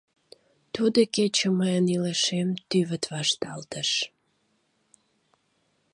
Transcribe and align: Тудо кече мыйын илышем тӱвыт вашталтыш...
Тудо 0.73 0.99
кече 1.15 1.47
мыйын 1.59 1.85
илышем 1.95 2.49
тӱвыт 2.69 3.03
вашталтыш... 3.13 3.89